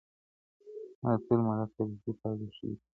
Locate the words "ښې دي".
2.55-2.77